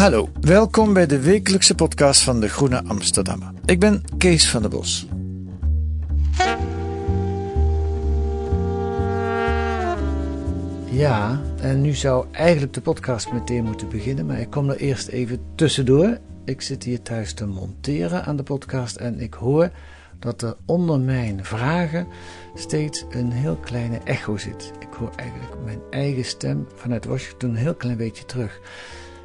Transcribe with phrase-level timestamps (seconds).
[0.00, 3.52] Hallo, welkom bij de wekelijkse podcast van de Groene Amsterdammer.
[3.64, 5.06] Ik ben Kees van der Bos.
[10.90, 15.08] Ja, en nu zou eigenlijk de podcast meteen moeten beginnen, maar ik kom er eerst
[15.08, 16.18] even tussendoor.
[16.44, 19.70] Ik zit hier thuis te monteren aan de podcast en ik hoor
[20.18, 22.06] dat er onder mijn vragen
[22.54, 24.72] steeds een heel kleine echo zit.
[24.78, 28.60] Ik hoor eigenlijk mijn eigen stem vanuit Washington een heel klein beetje terug.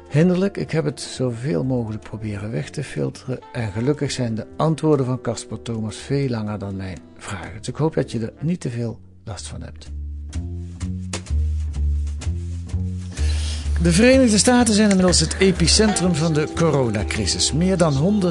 [0.08, 3.38] Hinderlijk, ik heb het zoveel mogelijk proberen weg te filteren.
[3.52, 7.58] En gelukkig zijn de antwoorden van Casper Thomas veel langer dan mijn vragen.
[7.58, 9.90] Dus ik hoop dat je er niet te veel last van hebt.
[13.82, 17.52] De Verenigde Staten zijn inmiddels het epicentrum van de coronacrisis.
[17.52, 18.22] Meer dan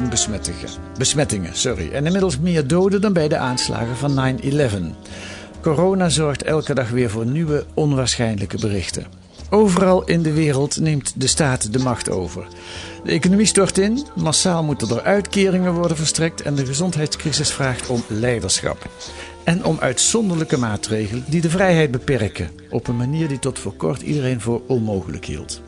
[0.00, 0.68] 130.000 besmettingen.
[0.98, 1.90] besmettingen sorry.
[1.92, 4.48] en inmiddels meer doden dan bij de aanslagen van 9-11.
[5.60, 9.21] Corona zorgt elke dag weer voor nieuwe onwaarschijnlijke berichten.
[9.54, 12.46] Overal in de wereld neemt de staat de macht over.
[13.04, 18.02] De economie stort in, massaal moeten er uitkeringen worden verstrekt en de gezondheidscrisis vraagt om
[18.06, 18.90] leiderschap.
[19.44, 24.02] En om uitzonderlijke maatregelen die de vrijheid beperken, op een manier die tot voor kort
[24.02, 25.60] iedereen voor onmogelijk hield.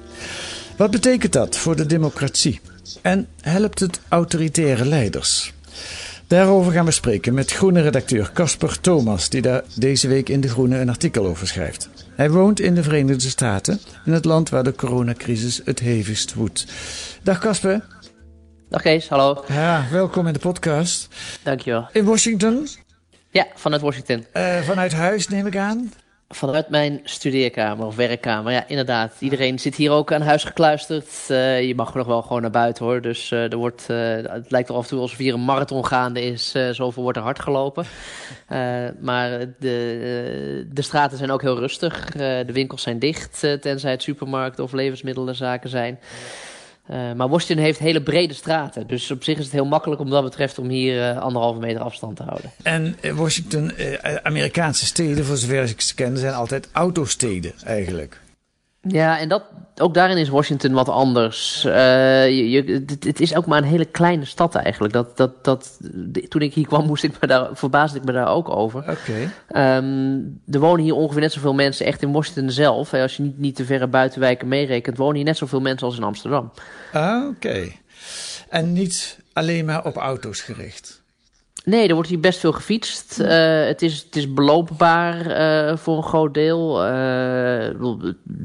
[0.77, 2.61] Wat betekent dat voor de democratie?
[3.03, 5.53] En helpt het autoritaire leiders?
[6.27, 10.49] Daarover gaan we spreken met groene redacteur Casper Thomas, die daar deze week in De
[10.49, 11.89] Groene een artikel over schrijft.
[12.17, 16.67] Hij woont in de Verenigde Staten, in het land waar de coronacrisis het hevigst woedt.
[17.23, 17.85] Dag Casper.
[18.69, 19.45] Dag Kees, hallo.
[19.49, 21.09] Ja, welkom in de podcast.
[21.43, 21.89] Dankjewel.
[21.93, 22.69] In Washington,
[23.31, 24.27] Ja, vanuit Washington.
[24.33, 25.93] eh, vanuit huis neem ik aan.
[26.29, 28.53] Vanuit mijn studeerkamer of werkkamer.
[28.53, 29.17] Ja, inderdaad.
[29.19, 31.25] Iedereen zit hier ook aan huis gekluisterd.
[31.29, 33.01] Eh, je mag nog wel gewoon naar buiten hoor.
[33.01, 35.87] Dus eh, er wordt, eh, het lijkt er af en toe alsof hier een marathon
[35.87, 36.55] gaande is.
[36.71, 37.84] Zoveel wordt er hard gelopen.
[39.01, 42.11] Maar de, de straten zijn ook heel rustig.
[42.11, 45.99] De winkels zijn dicht, tenzij het supermarkten of levensmiddelenzaken zijn.
[46.87, 48.87] Eh, maar Washington heeft hele brede straten.
[48.87, 51.81] Dus op zich is het heel makkelijk om dat betreft om hier eh, anderhalve meter
[51.81, 52.50] afstand te houden.
[52.62, 53.72] En eh, Washington,
[54.22, 58.21] Amerikaanse steden, voor zover ik ze ken, zijn altijd autosteden eigenlijk.
[58.89, 59.43] Ja, en dat,
[59.77, 61.65] ook daarin is Washington wat anders.
[61.65, 64.93] Eh, je, je- het, het is ook maar een hele kleine stad eigenlijk.
[64.93, 68.12] Dat, dat, dat, de- toen ik hier kwam, moest ik me daar, verbaasde ik me
[68.12, 68.81] daar ook over.
[68.81, 69.33] Oké.
[69.49, 70.19] Ehm,
[70.50, 72.91] er wonen hier ongeveer net zoveel mensen, echt in Washington zelf.
[72.91, 75.97] hè, Als je niet, niet te verre buitenwijken meerekent, wonen hier net zoveel mensen als
[75.97, 76.53] in Amsterdam.
[76.93, 77.69] Ah, oké.
[78.49, 81.03] En niet alleen maar op auto's gericht.
[81.65, 83.21] Nee, er wordt hier best veel gefietst.
[83.21, 86.85] Eh, het, is, het is beloopbaar eh, voor een groot deel.
[86.85, 87.67] Eh,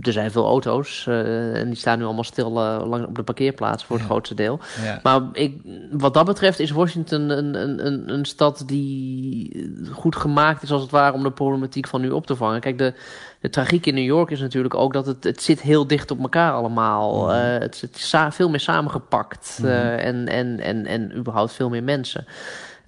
[0.02, 3.96] er zijn veel auto's en die staan nu allemaal stil lang op de parkeerplaats voor
[3.96, 4.59] het grootste deel.
[4.84, 5.00] Ja.
[5.03, 10.63] Maar ik, wat dat betreft is Washington een, een, een, een stad die goed gemaakt
[10.63, 12.59] is als het ware om de problematiek van nu op te vangen.
[12.59, 12.94] Kijk, de,
[13.40, 16.19] de tragiek in New York is natuurlijk ook dat het, het zit heel dicht op
[16.19, 17.30] elkaar allemaal.
[17.30, 22.25] Het, het is veel meer samengepakt en, en, en, en überhaupt veel meer mensen.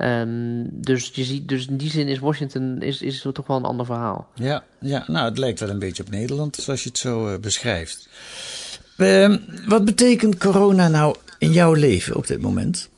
[0.01, 3.63] Ehm, dus, je ziet, dus in die zin is Washington is, is toch wel een
[3.63, 4.27] ander verhaal.
[4.35, 7.39] Ja, ja, nou, het lijkt wel een beetje op Nederland, zoals je het zo eh,
[7.39, 8.09] beschrijft.
[8.97, 12.89] Ehm, wat betekent corona nou in jouw leven op dit moment?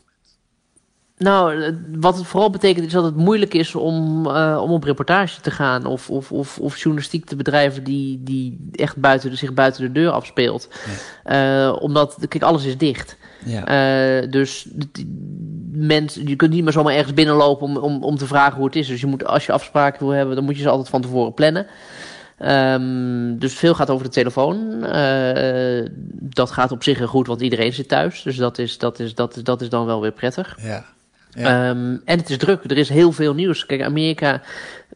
[1.17, 5.41] Nou, wat het vooral betekent is dat het moeilijk is om, eh, om op reportage
[5.41, 9.81] te gaan of, of, of, of journalistiek te bedrijven die, die echt buiten, zich buiten
[9.81, 10.67] de deur afspeelt.
[11.23, 13.17] Eh, omdat, kijk, alles is dicht.
[13.45, 13.65] Ja.
[13.65, 14.67] Eh, dus
[15.75, 18.75] mensen, je kunt niet meer zomaar ergens binnenlopen om, om, om te vragen hoe het
[18.75, 18.87] is.
[18.87, 21.33] Dus je moet, als je afspraken wil hebben, dan moet je ze altijd van tevoren
[21.33, 21.67] plannen.
[22.37, 24.83] Ehm, dus veel gaat over de telefoon.
[24.83, 28.21] Eh, dat gaat op zich heel goed, want iedereen zit thuis.
[28.21, 30.57] Dus dat is, dat is, dat is, dat is dan wel weer prettig.
[30.61, 30.85] ja.
[31.35, 31.69] Ja.
[31.69, 32.63] Ehm, en het is druk.
[32.63, 33.65] Er is heel veel nieuws.
[33.65, 34.41] Kijk, Amerika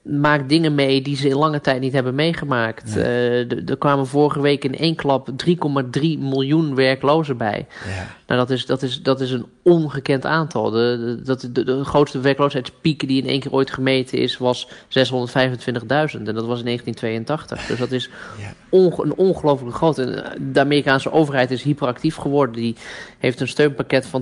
[0.01, 2.93] maakt dingen mee die ze in lange tijd niet hebben meegemaakt.
[2.93, 3.01] Ja.
[3.01, 7.65] Eh, er kwamen vorige week in één klap 3,3 miljoen werklozen bij.
[7.87, 8.07] Ja.
[8.27, 10.69] Nou, dat is, dat is, dat is een ongekend aantal.
[10.69, 14.67] De, de, dat, de, de grootste werkloosheidspiek die in één keer ooit gemeten is, was
[14.69, 14.73] 625.000.
[14.97, 17.65] En dat was in 1982.
[17.65, 18.09] Dus dat is
[18.39, 18.53] Ja.
[18.69, 19.97] onge- een ongelooflijk groot.
[19.97, 20.23] En
[20.53, 22.55] de Amerikaanse overheid is hyperactief geworden.
[22.55, 22.75] Die
[23.17, 24.21] heeft een steunpakket van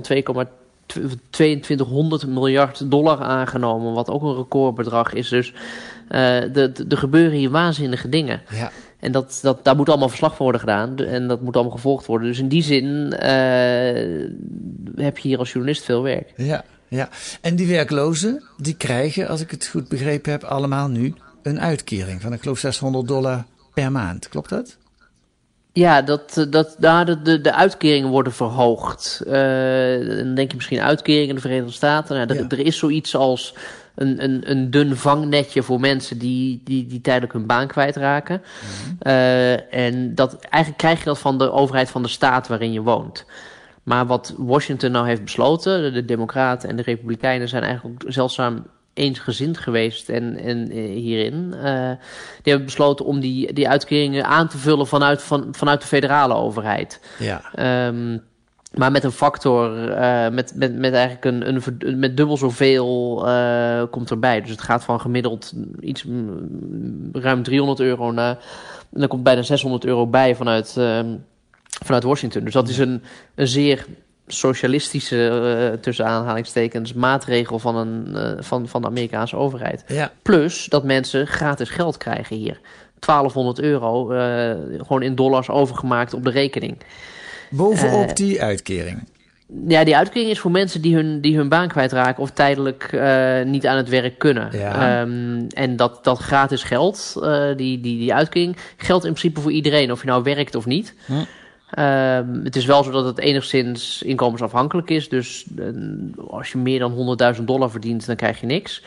[0.94, 3.92] 2,2200 miljard dollar aangenomen.
[3.92, 5.28] Wat ook een recordbedrag is.
[5.28, 5.52] Dus
[6.08, 8.42] eh, de- de- er gebeuren hier waanzinnige dingen.
[8.50, 8.70] Ja.
[9.00, 10.96] En dat, dat, daar moet allemaal verslag voor worden gedaan.
[10.98, 12.28] En dat moet allemaal gevolgd worden.
[12.28, 16.32] Dus in die zin eh, heb je hier als journalist veel werk.
[16.36, 17.08] Ja, ja.
[17.40, 22.20] En die werklozen, die krijgen, als ik het goed begrepen heb, allemaal nu een uitkering
[22.22, 23.44] van, ik geloof, 600 dollar
[23.74, 24.28] per maand.
[24.28, 24.76] Klopt dat?
[25.76, 29.22] Ja, dat, dat, daar de, de, de uitkeringen worden verhoogd.
[29.26, 29.32] Eh,
[30.16, 32.16] dan denk je misschien uitkeringen in de Verenigde Staten.
[32.16, 32.48] Nou, er, Ja.
[32.48, 33.54] er is zoiets als
[33.94, 38.42] een, een, een dun vangnetje voor mensen die, die, die tijdelijk hun baan kwijtraken.
[38.98, 42.82] Eh, en dat, eigenlijk krijg je dat van de overheid van de staat waarin je
[42.82, 43.24] woont.
[43.82, 48.12] Maar wat Washington nou heeft besloten, de, de Democraten en de Republikeinen zijn eigenlijk ook
[48.12, 48.66] zeldzaam
[48.96, 51.54] eensgezind geweest en, en, eh, hierin.
[51.54, 51.90] Eh,
[52.42, 56.34] die hebben besloten om die, die uitkeringen aan te vullen vanuit, van, vanuit de federale
[56.34, 57.00] overheid.
[57.18, 57.42] Ja.
[57.54, 58.18] Ehm,
[58.76, 63.82] maar met een factor, eh, met, met, met eigenlijk een, een, met dubbel zoveel eh,
[63.90, 64.40] komt erbij.
[64.40, 68.38] Dus het gaat van gemiddeld iets mm, ruim 300 euro naar.
[68.92, 71.14] En dan komt bijna 600 euro bij vanuit, ehm,
[71.84, 72.44] vanuit Washington.
[72.44, 73.02] Dus dat is een,
[73.34, 73.86] een zeer
[74.26, 75.28] socialistische,
[75.72, 79.84] eh, tussen aanhalingstekens, maatregel van, een, eh, van, van de Amerikaanse overheid.
[79.86, 80.12] Ja.
[80.22, 82.60] Plus dat mensen gratis geld krijgen hier.
[82.98, 86.76] 1200 euro, eh, gewoon in dollars overgemaakt op de rekening.
[87.50, 89.04] Bovenop die uitkering.
[89.66, 92.90] Ja, die uitkering is voor mensen die hun, die hun baan kwijtraken of tijdelijk
[93.44, 94.48] niet aan het werk kunnen.
[94.52, 95.00] Ja.
[95.00, 97.20] Ehm, en dat, dat gratis geld,
[97.56, 100.94] die, die, die uitkering, geldt in principe voor iedereen, of je nou werkt of niet.
[101.06, 101.12] Hm.
[101.76, 105.08] Ehm, het is wel zo dat het enigszins inkomensafhankelijk is.
[105.08, 105.66] Dus eh,
[106.28, 108.82] als je meer dan 100.000 dollar verdient, dan krijg je niks.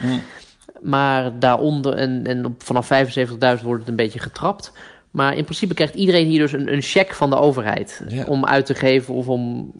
[0.82, 4.72] Maar daaronder en, en op, vanaf 75.000 wordt het een beetje getrapt.
[5.12, 8.04] Maar in principe krijgt iedereen hier dus een, een cheque van de overheid.
[8.28, 9.72] Om uit te geven of om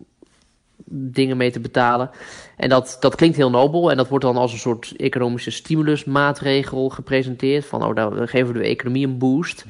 [0.90, 2.10] dingen mee te betalen.
[2.58, 3.92] En dat, dat klinkt heel nobel.
[3.92, 7.66] En dat wordt dan als een soort economische stimulusmaatregel gepresenteerd.
[7.66, 9.66] Van, oh, daar geven we de economie een boost.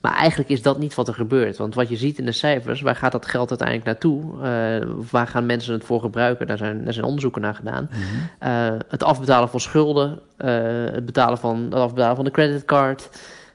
[0.00, 1.56] Maar eigenlijk is dat niet wat er gebeurt.
[1.56, 4.42] Want wat je ziet in de cijfers, waar gaat dat geld uiteindelijk naartoe?
[4.42, 6.46] Eh, waar gaan mensen het voor gebruiken?
[6.46, 7.90] Daar zijn, daar zijn onderzoeken naar gedaan.
[8.38, 10.50] Eh, het afbetalen van schulden, eh,
[10.92, 13.10] het, betalen van, het afbetalen van de creditcard,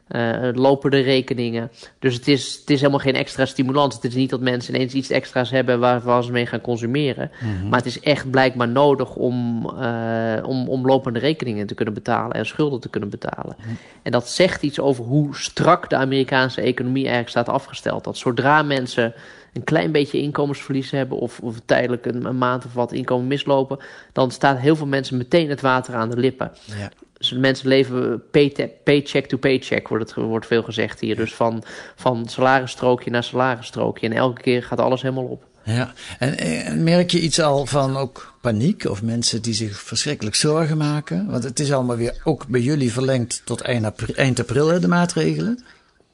[0.07, 1.71] eh het lopen de rekeningen.
[2.00, 3.95] Dus het is, het is helemaal geen extra stimulans.
[3.95, 7.31] Het is niet dat mensen ineens iets extra's hebben waar, waar ze mee gaan consumeren.
[7.69, 12.38] Maar het is echt blijkbaar nodig om, eh, om, om lopende rekeningen te kunnen betalen
[12.38, 13.56] en schulden te kunnen betalen.
[14.01, 18.04] En dat zegt iets over hoe strak de Amerikaanse economie eigenlijk staat afgesteld.
[18.04, 19.13] Dat zodra mensen
[19.54, 23.80] een klein beetje inkomensverlies hebben of, of tijdelijk een, een maand of wat inkomen mislopen,
[24.13, 26.51] dan staat heel veel mensen meteen het water aan de lippen.
[26.65, 26.89] Ja.
[27.17, 31.15] Dus mensen leven pay- paycheck to paycheck, wordt, het, wordt veel gezegd hier.
[31.15, 31.63] Dus van,
[31.95, 34.07] van salarisstrookje naar salarisstrookje.
[34.07, 35.45] En elke keer gaat alles helemaal op.
[35.63, 40.35] Ja, en, en merk je iets al van ook paniek of mensen die zich verschrikkelijk
[40.35, 41.27] zorgen maken?
[41.29, 44.79] Want het is allemaal weer ook bij jullie verlengd tot eind april, eind april hè,
[44.79, 45.63] de maatregelen.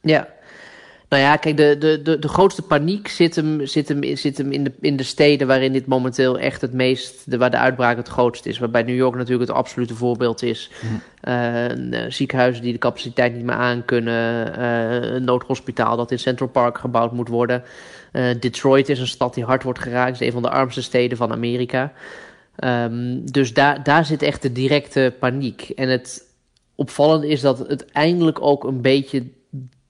[0.02, 0.28] Ja.
[1.14, 4.52] Nou ja, kijk, de, de, de, de grootste paniek zit hem, zit hem, zit hem
[4.52, 7.98] in, de, in de steden waarin dit momenteel echt het meest, de, waar de uitbraak
[7.98, 8.60] het grootst is.
[8.60, 10.70] Waarbij New York natuurlijk het absolute voorbeeld is.
[11.22, 14.58] Eh, eh, ziekenhuizen die de capaciteit niet meer aankunnen.
[14.58, 17.64] eh een noodhospitaal dat in Central Park gebouwd moet worden.
[18.40, 20.22] Detroit is een stad die hard wordt geraakt.
[20.22, 21.92] Is een van de armste steden van Amerika.
[22.56, 25.70] Ehm, dus daar, daar zit echt de directe paniek.
[25.70, 26.24] En het
[26.76, 29.24] opvallende is dat het eindelijk ook een beetje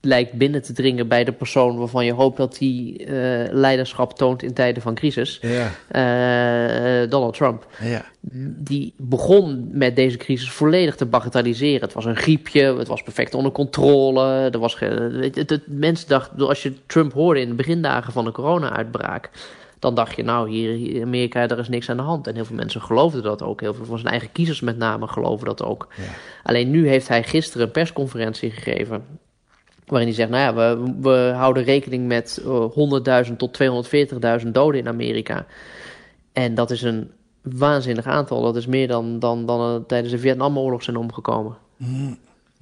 [0.06, 4.44] lijkt binnen te dringen bij de persoon waarvan je hoopt dat die eh, leiderschap toont
[4.44, 5.40] in tijden van crisis.
[5.42, 7.68] Ja, Eh, Donald Trump.
[7.82, 8.06] ja,
[8.58, 11.82] Die begon met deze crisis volledig te bagatelliseren.
[11.82, 14.50] Het was een griepje, het was perfect onder controle.
[14.52, 19.30] Er was het, mensen dachten, als je Trump hoorde in de begindagen van de corona-uitbraak,
[19.80, 22.28] dan dacht je, nou, hier in Amerika, er is niks aan de hand.
[22.28, 23.62] En heel veel mensen geloofden dat ook.
[23.62, 25.88] Heel veel van zijn eigen kiezers met name geloven dat ook.
[25.98, 26.04] Ja.
[26.44, 29.04] Alleen nu heeft hij gisteren een persconferentie gegeven.
[29.86, 33.60] Waarin hij zegt, nou ja, we, we houden rekening met eh, 100.000 tot
[34.44, 35.46] 240.000 doden in Amerika.
[36.34, 37.12] En dat is een
[37.42, 38.42] waanzinnig aantal.
[38.42, 41.58] Dat is meer dan, dan, dan er tijdens de Vietnamoorlog zijn omgekomen.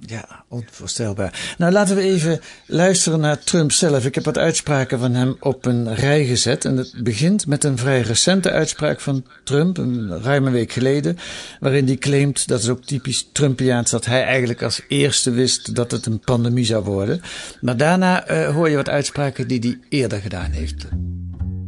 [0.06, 1.54] Ja, onvoorstelbaar.
[1.58, 4.06] Nou, laten we even luisteren naar Trump zelf.
[4.06, 6.64] Ik heb wat uitspraken van hem op een rij gezet.
[6.64, 11.16] En het begint met een vrij recente uitspraak van Trump, een ruime week geleden,
[11.60, 15.90] waarin hij claimt, dat is ook typisch Trumpiaans, dat hij eigenlijk als eerste wist dat
[15.90, 17.20] het een pandemie zou worden.
[17.60, 20.86] Maar daarna uh, hoor je wat uitspraken die hij eerder gedaan heeft.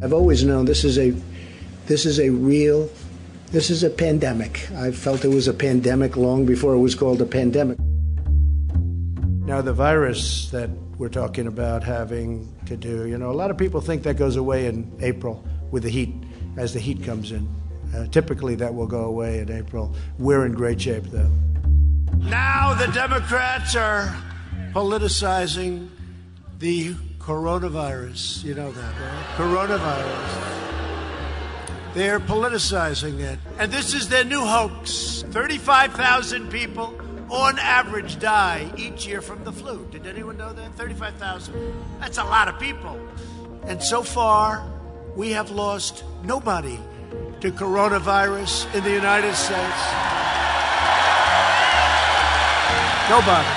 [0.03, 1.11] I've always known this is a,
[1.85, 2.93] this is a real,
[3.51, 4.69] this is a pandemic.
[4.87, 7.77] I felt it was a pandemic long before it was called a pandemic.
[9.45, 13.59] Now, the virus that we're talking about having to do, you know, a lot of
[13.59, 16.15] people think that goes away in April with the heat,
[16.57, 17.47] as the heat comes in.
[17.95, 19.95] Uh, typically, that will go away in April.
[20.19, 21.31] We're in great shape, though.
[22.17, 24.17] Now, the Democrats are
[24.73, 25.91] politicizing
[26.59, 28.45] the coronavirus.
[28.45, 29.27] You know that, right?
[29.37, 30.55] Coronavirus.
[31.93, 33.39] They're politicizing it.
[33.59, 36.99] And this is their new hoax 35,000 people
[37.35, 39.85] on average, die each year from the flu.
[39.91, 40.73] Did anyone know that?
[40.77, 41.55] 35,000.
[41.99, 42.99] That's a lot of people.
[43.65, 44.65] And so far,
[45.17, 46.79] we have lost nobody
[47.41, 49.81] to coronavirus in the United States.
[53.11, 53.49] Nobody.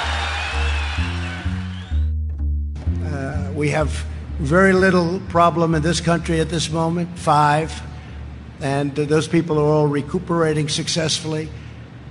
[3.06, 3.92] Uh, we have
[4.40, 7.80] very little problem in this country at this moment, five.
[8.60, 11.50] And uh, those people are all recuperating successfully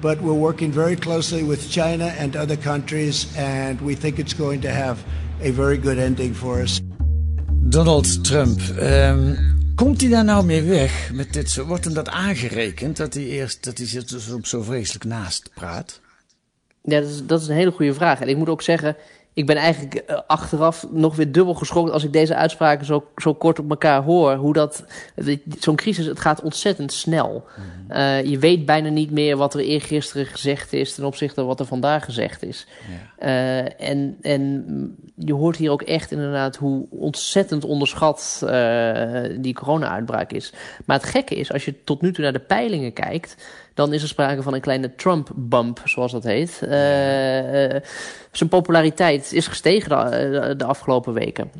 [0.00, 4.62] but we're working very closely with China and other countries, and we think it's going
[4.62, 4.98] to have
[5.42, 6.80] a very good ending for us.
[7.68, 9.36] Donald Trump, um,
[9.74, 11.56] komt hij daar nou mee weg met dit?
[11.56, 16.00] Wordt hem dat aangerekend dat hij eerst dat hij zich dus zo vreselijk naast praat?
[16.82, 18.20] Ja, dat is, dat is een hele goede vraag.
[18.20, 18.96] En ik moet ook zeggen,
[19.36, 23.34] ik ben eigenlijk eh, achteraf nog weer dubbel geschrokken als ik deze uitspraken zo, zo
[23.34, 24.34] kort op elkaar hoor.
[24.34, 24.84] Hoe dat,
[25.58, 27.44] zo'n crisis, het gaat ontzettend snel.
[27.56, 27.98] Mhm.
[27.98, 31.60] uh, je weet bijna niet meer wat er eergisteren gezegd is ten opzichte van wat
[31.60, 32.66] er vandaag gezegd is.
[33.18, 34.64] Uh, en, en
[35.16, 40.52] je hoort hier ook echt inderdaad hoe ontzettend onderschat uh, die corona-uitbraak is.
[40.84, 43.36] Maar het gekke is, als je tot nu toe naar de peilingen kijkt
[43.76, 46.60] dan is er sprake van een kleine Trump-bump, zoals dat heet.
[46.64, 47.80] Uh, uh,
[48.32, 51.50] zijn populariteit is gestegen de, eh, de afgelopen weken.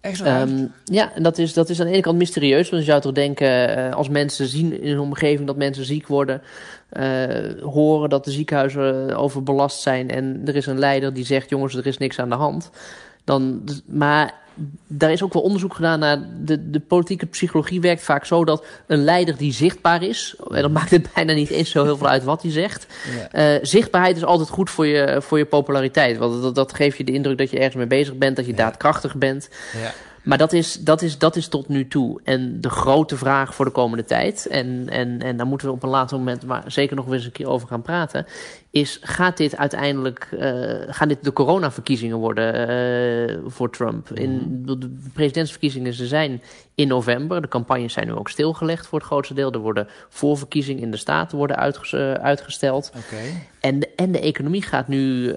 [0.00, 2.70] Echt um, ja, en dat is, dat is aan de ene kant mysterieus.
[2.70, 6.42] Want je zou toch denken, als mensen zien in hun omgeving dat mensen ziek worden,
[6.92, 11.74] uh, horen dat de ziekenhuizen overbelast zijn en er is een leider die zegt, jongens,
[11.74, 12.70] er is niks aan de hand.
[13.24, 14.34] Dan, maar
[14.86, 18.64] daar is ook wel onderzoek gedaan naar de, de politieke psychologie werkt vaak zo dat
[18.86, 22.08] een leider die zichtbaar is, en dan maakt het bijna niet eens zo heel veel
[22.08, 22.86] uit wat hij zegt.
[23.32, 23.54] Ja.
[23.54, 26.18] Uh, zichtbaarheid is altijd goed voor je, voor je populariteit.
[26.18, 28.50] Want dat, dat geeft je de indruk dat je ergens mee bezig bent, dat je
[28.50, 28.56] ja.
[28.56, 29.48] daadkrachtig bent.
[29.82, 29.92] Ja.
[30.22, 32.20] Maar dat is, dat, is, dat is tot nu toe.
[32.24, 35.82] En de grote vraag voor de komende tijd, en, en, en daar moeten we op
[35.82, 38.26] een later moment maar zeker nog eens een keer over gaan praten,
[38.70, 44.10] is gaat dit uiteindelijk, uh, gaan dit de coronaverkiezingen worden uh, voor Trump?
[44.10, 44.78] In, mhm.
[44.78, 46.42] de presidentsverkiezingen ze zijn
[46.74, 47.42] in november.
[47.42, 49.52] De campagnes zijn nu ook stilgelegd voor het grootste deel.
[49.52, 52.92] Er worden voorverkiezingen in de staten worden uitges uh, uitgesteld.
[52.96, 53.48] Okay.
[53.60, 55.34] En, de, en de economie gaat nu,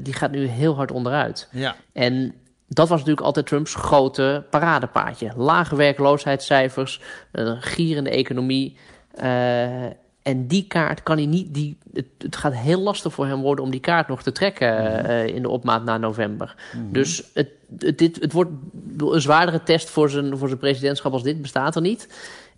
[0.00, 1.48] die gaat nu heel hard onderuit.
[1.52, 1.76] Ja.
[1.92, 2.34] En
[2.74, 5.32] dat was natuurlijk altijd Trumps grote paradepaadje.
[5.36, 7.00] Lage werkloosheidscijfers,
[7.32, 8.76] een gierende economie.
[9.22, 9.84] Uh,
[10.22, 11.54] en die kaart kan hij niet.
[11.54, 15.06] Die, het, het, gaat heel lastig voor hem worden om die kaart nog te trekken
[15.06, 16.54] uh, in de opmaat na november.
[16.74, 16.92] Mm -hmm.
[16.92, 18.50] Dus het, het, dit, het wordt
[18.96, 22.08] een zwaardere test voor zijn, voor zijn presidentschap als dit bestaat er niet.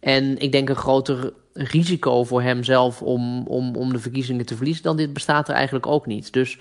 [0.00, 4.82] En ik denk een groter risico voor hemzelf om, om, om de verkiezingen te verliezen
[4.82, 6.32] dan dit bestaat er eigenlijk ook niet.
[6.32, 6.58] Dus,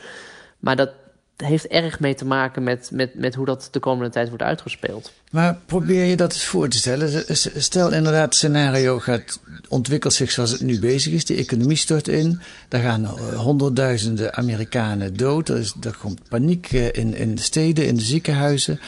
[0.60, 0.90] maar dat,
[1.36, 5.13] heeft erg mee te maken met, met, met hoe dat de komende tijd wordt uitgespeeld.
[5.32, 7.24] Maar probeer je dat eens voor te stellen.
[7.56, 11.25] Stel inderdaad, het scenario gaat, ontwikkelt zich zoals het nu bezig is.
[11.25, 12.39] De economie stort in.
[12.68, 15.50] Daar gaan honderdduizenden Amerikanen dood.
[15.50, 18.80] Er, is, er komt paniek eh, in, in de steden, in de ziekenhuizen.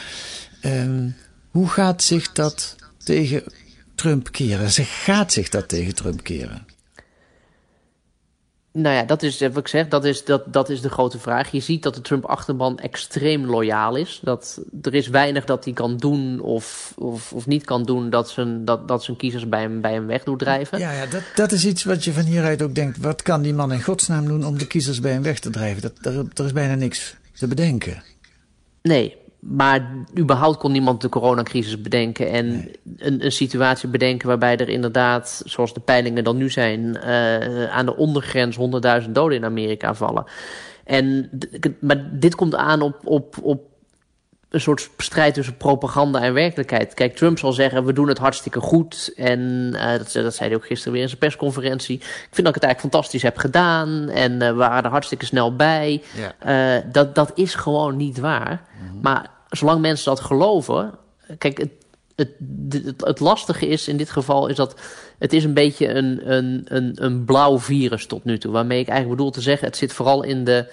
[0.64, 1.16] Um,
[1.50, 3.42] hoe gaat zich dat tegen
[3.94, 4.70] Trump keren?
[4.84, 6.66] Gaat zich dat tegen Trump keren?
[8.72, 11.50] Nou ja, dat is wat ik zeg, dat is, dat, dat is de grote vraag.
[11.50, 14.20] Je ziet dat de Trump-achterban extreem loyaal is.
[14.22, 18.30] Dat er is weinig dat hij kan doen of, of, of niet kan doen dat
[18.30, 20.78] zijn, dat, dat zijn kiezers bij hem, bij hem weg doet drijven.
[20.78, 22.98] Ja, ja dat, dat is iets wat je van hieruit ook denkt.
[22.98, 25.82] Wat kan die man in godsnaam doen om de kiezers bij hem weg te drijven?
[25.82, 28.02] Dat, er, er is bijna niks te bedenken.
[28.82, 32.70] Nee, maar überhaupt kon niemand de coronacrisis bedenken en nee.
[32.96, 37.86] een, een, situatie bedenken waarbij er inderdaad, zoals de peilingen dan nu zijn, uh, aan
[37.86, 38.58] de ondergrens
[39.04, 40.24] 100.000 doden in Amerika vallen.
[40.84, 41.30] En,
[41.80, 43.67] maar dit komt aan op, op, op
[44.48, 46.94] een soort strijd tussen propaganda en werkelijkheid.
[46.94, 49.12] Kijk, Trump zal zeggen, we doen het hartstikke goed.
[49.16, 49.40] En
[49.72, 51.96] uh, dat, dat, zei hij ook gisteren weer in zijn persconferentie.
[51.96, 54.08] Ik vind dat ik het eigenlijk fantastisch heb gedaan.
[54.08, 56.02] En uh, we waren er hartstikke snel bij.
[56.14, 56.76] Ja.
[56.76, 58.62] Uh, dat, dat is gewoon niet waar.
[58.80, 59.00] Mm -hmm.
[59.02, 60.94] Maar zolang mensen dat geloven...
[61.38, 61.70] Kijk, het,
[62.16, 62.30] het,
[62.68, 64.80] het, het, lastige is in dit geval is dat
[65.18, 68.52] het is een beetje een, een, een, een blauw virus tot nu toe.
[68.52, 70.70] Waarmee ik eigenlijk bedoel te zeggen, het zit vooral in de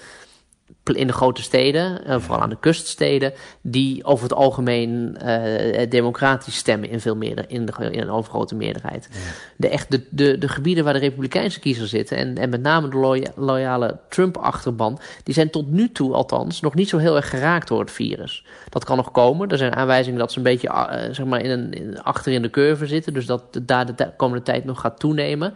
[0.93, 6.55] in de grote steden, uh, vooral aan de kuststeden, die over het algemeen uh, democratisch
[6.55, 9.07] stemmen in, veel meerder, in, de, in een overgrote meerderheid.
[9.11, 9.17] Ja.
[9.57, 12.87] De, echt de, de, de gebieden waar de Republikeinse kiezers zitten, en, en met name
[12.87, 17.29] de loya loyale Trump-achterban, die zijn tot nu toe althans nog niet zo heel erg
[17.29, 18.45] geraakt door het virus.
[18.69, 19.49] Dat kan nog komen.
[19.49, 22.41] Er zijn aanwijzingen dat ze een beetje uh, zeg maar in een, in, achter in
[22.41, 25.53] de curve zitten, dus dat daar de komende tijd nog gaat toenemen.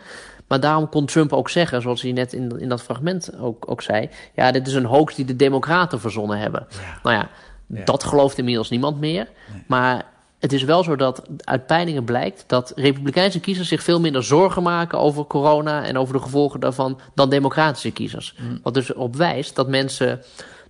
[0.48, 3.82] Maar daarom kon Trump ook zeggen, zoals hij net in, in dat fragment ook, ook
[3.82, 4.10] zei...
[4.36, 6.68] ja, dit is een hoax die de democraten verzonnen hebben.
[6.70, 7.00] Ja.
[7.04, 7.30] Nou ja,
[7.68, 9.28] ja, dat gelooft inmiddels niemand meer.
[9.54, 9.64] Nee.
[9.68, 10.06] Maar
[10.40, 12.44] het is wel zo dat uit peilingen blijkt...
[12.48, 15.84] dat republikeinse kiezers zich veel minder zorgen maken over corona...
[15.84, 18.36] en over de gevolgen daarvan dan democratische kiezers.
[18.40, 18.60] Mm.
[18.64, 20.22] Wat dus op wijst dat mensen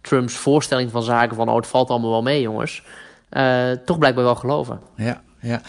[0.02, 1.50] Trumps voorstelling van zaken van...
[1.50, 2.84] oh, het valt allemaal wel mee, jongens...
[3.32, 4.80] Uh, toch blijkbaar wel geloven.
[4.96, 5.62] Ja, ja.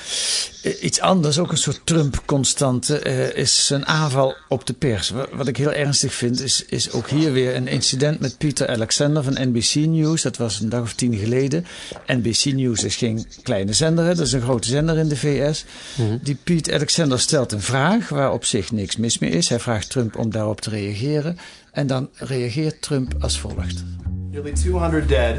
[0.80, 5.12] Iets anders, ook een soort Trump-constante, uh, is zijn aanval op de pers.
[5.32, 9.22] Wat ik heel ernstig vind, is, is ook hier weer een incident met Peter Alexander
[9.22, 10.22] van NBC News.
[10.22, 11.66] Dat was een dag of tien geleden.
[12.06, 14.14] NBC News is geen kleine zender, hè?
[14.14, 15.64] dat is een grote zender in de VS.
[15.96, 16.18] Mm -hmm.
[16.22, 19.48] Die Pete Alexander stelt een vraag waar op zich niks mis mee is.
[19.48, 21.38] Hij vraagt Trump om daarop te reageren.
[21.72, 23.84] En dan reageert Trump als volgt.
[24.30, 25.34] Nearly 200 dead,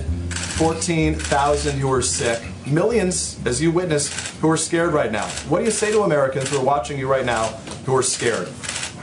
[0.58, 5.25] 14,000 who are sick, millions, as you witnessed, who are scared right now.
[5.50, 7.48] What do you say to Americans who are watching you right now
[7.86, 8.48] who are scared?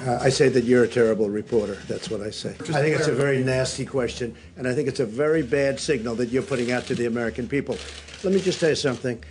[0.07, 1.75] Uh, I say that you're a terrible reporter.
[1.89, 2.55] That's what I say.
[2.59, 5.81] Just I think it's a very nasty question, and I think it's a very bad
[5.81, 7.77] signal that you're putting out to the American people.
[8.23, 9.23] Let me just tell you something.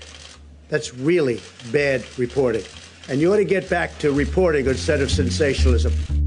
[0.69, 1.39] That's really
[1.71, 2.63] bad reporting.
[3.09, 6.26] And you ought to get back to reporting instead of sensationalism.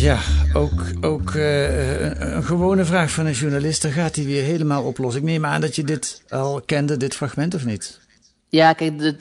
[0.00, 0.18] Ja,
[0.52, 4.82] ook, ook uh, een, een, gewone vraag van een journalist, daar gaat hij weer helemaal
[4.82, 5.20] oplossen.
[5.20, 8.00] Ik neem aan dat je dit al kende, dit fragment, of niet?
[8.48, 9.14] Ja, kijk,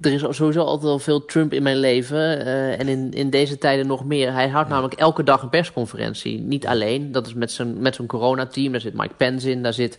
[0.00, 2.16] er is sowieso altijd wel veel Trump in mijn leven.
[2.16, 4.32] Uh, en in, in deze tijden nog meer.
[4.32, 6.40] Hij houdt namelijk elke dag een persconferentie.
[6.40, 7.12] Niet alleen.
[7.12, 8.72] Dat is met zijn, met zijn coronateam.
[8.72, 9.62] Daar zit Mike Pence in.
[9.62, 9.98] Daar zit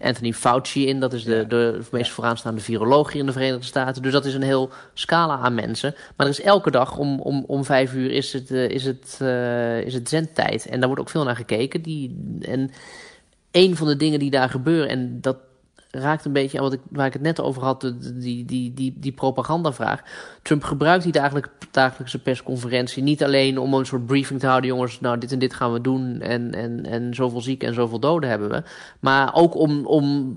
[0.00, 1.00] Anthony Fauci in.
[1.00, 4.02] Dat is de, de meest vooraanstaande viroloog hier in de Verenigde Staten.
[4.02, 5.94] Dus dat is een heel scala aan mensen.
[6.16, 9.18] Maar er is elke dag om, om, om vijf uur is het, uh, is, het,
[9.22, 10.66] uh, is het zendtijd.
[10.66, 11.82] En daar wordt ook veel naar gekeken.
[11.82, 12.70] Die, en
[13.50, 14.88] een van de dingen die daar gebeuren.
[14.88, 15.36] En dat
[15.90, 18.94] raakt een beetje aan wat ik, waar ik het net over had, die, die, die,
[18.96, 20.02] die propagandavraag.
[20.42, 25.00] Trump gebruikt die dagelijks, dagelijkse persconferentie niet alleen om een soort briefing te houden, jongens,
[25.00, 28.30] nou dit en dit gaan we doen en, en, en zoveel zieken en zoveel doden
[28.30, 28.62] hebben we.
[29.00, 30.36] Maar ook om, om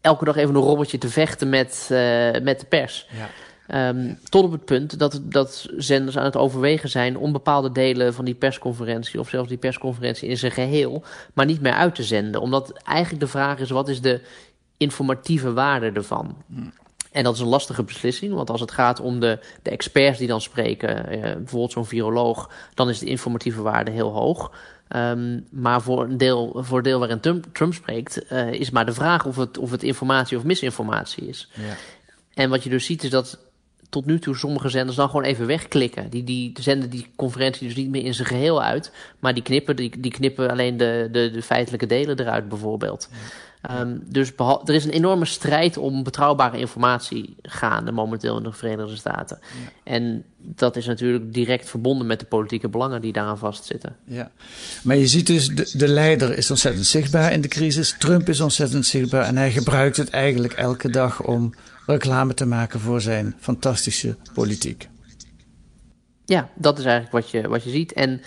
[0.00, 1.98] elke dag even een robbertje te vechten met, uh,
[2.42, 3.08] met de pers.
[3.18, 3.28] Ja.
[3.70, 8.14] Um, tot op het punt dat, dat zenders aan het overwegen zijn om bepaalde delen
[8.14, 11.02] van die persconferentie, of zelfs die persconferentie in zijn geheel,
[11.34, 12.40] maar niet meer uit te zenden.
[12.40, 14.20] Omdat eigenlijk de vraag is: wat is de
[14.76, 16.36] informatieve waarde ervan.
[17.12, 20.28] En dat is een lastige beslissing, want als het gaat om de, de experts die
[20.28, 24.52] dan spreken, eh, bijvoorbeeld zo'n viroloog, dan is de informatieve waarde heel hoog.
[24.88, 28.86] Um, maar voor een deel, voor een deel waarin Trump, Trump spreekt, uh, is maar
[28.86, 31.50] de vraag of het, of het informatie of misinformatie is.
[31.52, 31.76] Ja.
[32.34, 33.38] En wat je dus ziet is dat
[33.88, 36.10] tot nu toe sommige zenders dan gewoon even wegklikken.
[36.10, 39.76] Die, die zenden die conferentie dus niet meer in zijn geheel uit, maar die knippen,
[39.76, 43.08] die, die knippen alleen de, de, de feitelijke delen eruit bijvoorbeeld.
[43.12, 43.16] Ja.
[43.70, 44.32] Um, dus
[44.64, 49.38] er is een enorme strijd om betrouwbare informatie gaande momenteel in de Verenigde Staten.
[49.40, 49.92] Ja.
[49.92, 53.96] En dat is natuurlijk direct verbonden met de politieke belangen die daaraan vastzitten.
[54.04, 54.30] Ja,
[54.82, 57.94] maar je ziet dus, de, de leider is ontzettend zichtbaar in de crisis.
[57.98, 61.54] Trump is ontzettend zichtbaar en hij gebruikt het eigenlijk elke dag om
[61.86, 64.88] reclame te maken voor zijn fantastische politiek.
[66.24, 67.92] Ja, dat is eigenlijk wat je, wat je ziet.
[67.92, 68.20] En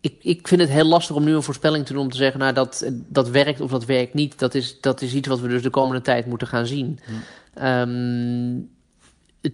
[0.00, 2.40] ik, ik vind het heel lastig om nu een voorspelling te doen om te zeggen,
[2.40, 4.38] nou dat, dat werkt of dat werkt niet.
[4.38, 6.98] Dat is, dat is iets wat we dus de komende tijd moeten gaan zien.
[7.62, 8.70] Um,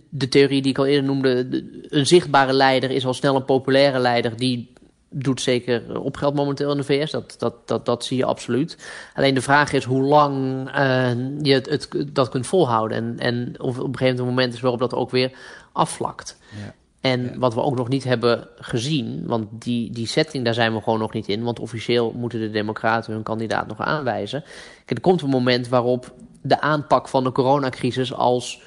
[0.08, 3.98] de theorie die ik al eerder noemde, een zichtbare leider is al snel een populaire
[3.98, 4.72] leider die
[5.10, 7.10] doet zeker opgeld momenteel in de VS.
[7.10, 8.78] Dat, dat, dat, dat zie je absoluut.
[9.14, 11.10] Alleen de vraag is hoe lang uh,
[11.42, 12.96] je het, het, dat kunt volhouden.
[12.96, 15.32] En, en of op een gegeven moment is waarop dat ook weer
[15.72, 16.38] afvlakt.
[16.64, 16.74] Ja.
[17.00, 17.38] En ja.
[17.38, 20.98] wat we ook nog niet hebben gezien, want die, die setting, daar zijn we gewoon
[20.98, 21.42] nog niet in.
[21.42, 24.44] Want officieel moeten de Democraten hun kandidaat nog aanwijzen.
[24.76, 28.62] Kijk, er komt een moment waarop de aanpak van de coronacrisis als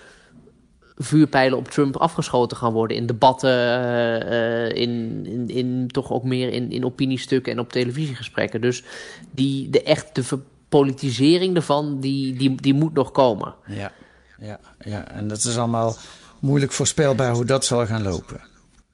[0.96, 2.98] vuurpijlen op Trump afgeschoten gaan worden.
[2.98, 8.62] In debatten, uh, in, in, in, toch ook meer in, in opiniestukken en op televisiegesprekken.
[8.62, 8.84] Dus
[9.32, 13.56] die, de echt de politisering ervan, die, die, die moet nog komen.
[13.68, 13.92] Ja,
[14.40, 15.96] ja, ja, en dat is allemaal
[16.40, 18.42] moeilijk voorspelbaar hoe dat zal gaan lopen.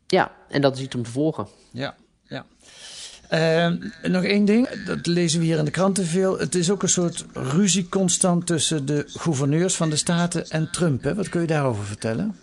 [0.07, 1.47] Ja, en dat is iets om te volgen.
[1.71, 1.95] Ja.
[3.33, 3.67] Uh,
[4.03, 6.39] nog één ding, dat lezen we hier in de kranten veel.
[6.39, 11.03] Het is ook een soort ruzie constant tussen de gouverneurs van de staten en Trump.
[11.03, 11.15] Hè?
[11.15, 12.35] Wat kun je daarover vertellen?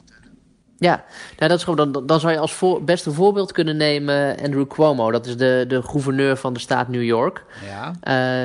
[0.78, 1.04] Ja,
[1.36, 4.66] nou, dat is gewoon, dan, dan zou je als voor, beste voorbeeld kunnen nemen Andrew
[4.66, 5.10] Cuomo.
[5.10, 7.44] Dat is de, de gouverneur van de staat New York.
[7.66, 7.92] Ja.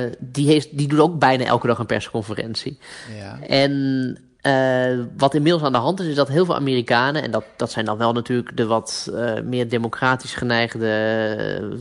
[0.03, 2.79] Uh, die, heeft, die doet ook bijna elke dag een persconferentie.
[3.17, 3.39] Ja.
[3.39, 7.43] En uh, wat inmiddels aan de hand is, is dat heel veel Amerikanen, en dat,
[7.55, 11.77] dat zijn dan wel natuurlijk de wat uh, meer democratisch geneigde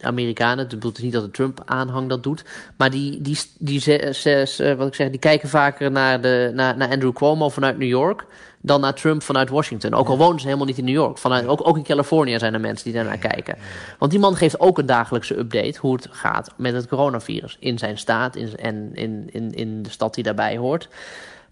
[0.00, 0.58] Amerikanen.
[0.58, 2.44] Het bedoelt niet dat de Trump-aanhang dat doet.
[2.76, 6.90] Maar die, die, die, die, wat ik zeg, die kijken vaker naar, de, naar, naar
[6.90, 8.26] Andrew Cuomo vanuit New York
[8.60, 9.94] dan naar Trump vanuit Washington.
[9.94, 11.18] Ook al wonen ze helemaal niet in New York.
[11.18, 13.56] Vanuit, ook, ook in Californië zijn er mensen die daarnaar kijken.
[13.98, 17.56] Want die man geeft ook een dagelijkse update hoe het gaat met het coronavirus.
[17.60, 20.88] In zijn staat in, en in, in, in de stad die daarbij hoort.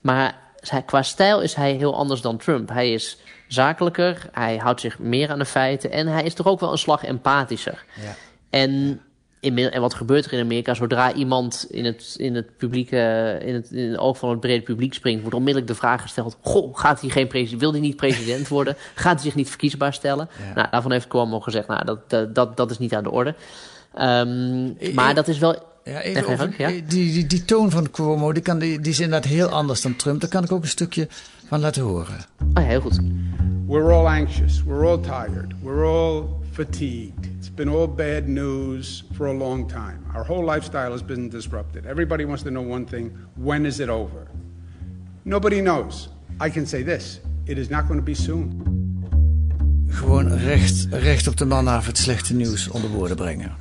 [0.03, 0.39] Maar
[0.87, 2.69] qua stijl is hij heel anders dan Trump.
[2.69, 5.91] Hij is zakelijker, hij houdt zich meer aan de feiten...
[5.91, 7.85] en hij is toch ook wel een slag empathischer.
[8.01, 8.15] Ja.
[8.51, 9.01] En
[9.43, 10.75] en wat gebeurt er in Amerika?
[10.75, 14.63] Zodra iemand in het, in het publieke, in het, in het oog van het brede
[14.63, 17.97] publiek springt, wordt onmiddellijk de vraag gesteld: Goh, gaat hij geen president, wil hij niet
[17.97, 18.77] president worden?
[18.95, 20.29] Gaat hij zich niet verkiesbaar stellen?
[20.39, 20.55] Ja.
[20.55, 23.35] Nou, daarvan heeft Cuomo gezegd: Nou, dat, dat, dat is niet aan de orde.
[24.01, 25.71] Um, maar dat is wel.
[25.85, 26.69] Ja, even over, ja?
[26.69, 29.97] Die, die, die toon van Cuomo, die, kan, die, die is inderdaad heel anders dan
[29.97, 30.21] Trump.
[30.21, 31.09] Daar kan ik ook een stukje
[31.47, 32.17] van laten horen.
[32.39, 33.01] Oh ja, heel goed.
[33.67, 34.63] We're all anxious.
[34.65, 35.55] We're all tired.
[35.63, 37.27] We're all fatigued.
[37.39, 39.99] It's been all bad news for a long time.
[40.15, 41.87] Our whole lifestyle has been disrupted.
[41.87, 44.27] Everybody wants to know one thing when is it over?
[45.23, 46.09] Nobody knows.
[46.47, 48.63] I can say this it is not going to be soon.
[49.89, 53.53] Gewoon recht, recht op de man af het slechte nieuws onder woorden brengen.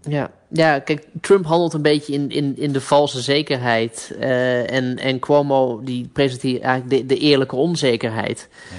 [0.00, 4.14] Ja, ja kijk, Trump handelt een beetje in, in, in de valse zekerheid.
[4.20, 8.48] Uh, en, en Cuomo die presenteert eigenlijk de, de eerlijke onzekerheid.
[8.70, 8.76] Ja.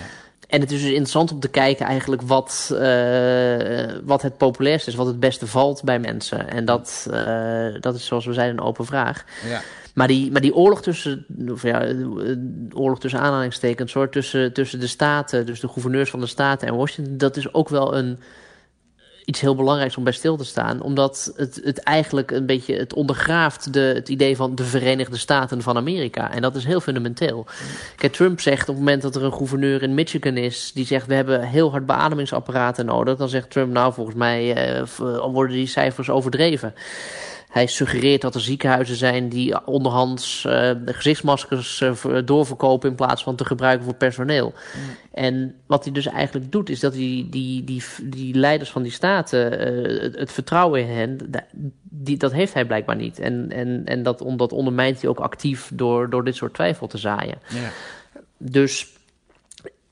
[0.47, 2.77] En het is dus interessant om te kijken eigenlijk wat, uh,
[4.03, 6.49] wat het populairst is, wat het beste valt bij mensen.
[6.49, 9.25] En dat, uh, dat is zoals we zeiden een open vraag.
[9.47, 9.61] Ja.
[9.93, 11.93] Maar die, maar die oorlog tussen, of ja,
[12.73, 16.75] oorlog tussen aanhalingstekens, hoor, tussen, tussen de staten, dus de gouverneurs van de staten en
[16.75, 18.19] Washington, dat is ook wel een,
[19.25, 20.81] iets heel belangrijks om bij stil te staan.
[20.81, 25.61] Omdat het, het eigenlijk een beetje het ondergraaft de, het idee van de Verenigde Staten
[25.61, 26.31] van Amerika.
[26.31, 27.45] En dat is heel fundamenteel.
[27.95, 31.07] Kijk, Trump zegt op het moment dat er een gouverneur in Michigan is, die zegt
[31.07, 33.17] we hebben heel hard beademingsapparaten nodig.
[33.17, 34.83] Dan zegt Trump nou volgens mij uh,
[35.31, 36.73] worden die cijfers overdreven.
[37.55, 40.51] Hij suggereert dat er ziekenhuizen zijn die onderhands uh,
[40.85, 44.53] de gezichtsmaskers uh, doorverkopen in plaats van te gebruiken voor personeel.
[44.53, 44.95] Mm.
[45.11, 48.91] En wat hij dus eigenlijk doet, is dat hij die, die, die leiders van die
[48.91, 51.17] staten, uh, het, het, vertrouwen in hen,
[51.81, 53.19] die, dat heeft hij blijkbaar niet.
[53.19, 56.97] En, en, en dat, dat ondermijnt hij ook actief door, door dit soort twijfel te
[56.97, 57.37] zaaien.
[57.49, 57.69] Ja.
[58.37, 58.94] Dus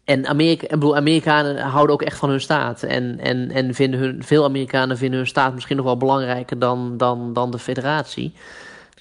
[0.06, 2.84] en Amerika, ik bedoel, Amerikanen houden ook echt van hun staat.
[2.84, 6.98] En, en, en vinden hun, veel Amerikanen vinden hun staat misschien nog wel belangrijker dan,
[6.98, 8.34] dan, dan de federatie.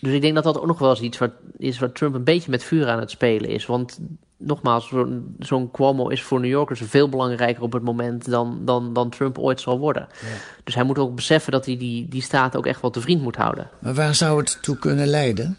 [0.00, 2.24] Dus ik denk dat dat ook nog wel eens iets wat, is waar Trump een
[2.24, 3.66] beetje met vuur aan het spelen is.
[3.66, 3.98] Want
[4.36, 8.92] nogmaals, zo'n zo Cuomo is voor New Yorkers veel belangrijker op het moment dan, dan,
[8.92, 10.08] dan Trump ooit zal worden.
[10.10, 10.26] Ja.
[10.64, 13.22] Dus hij moet ook beseffen dat hij die, die staat ook echt wel te vriend
[13.22, 13.70] moet houden.
[13.78, 15.58] Maar waar zou het toe kunnen leiden?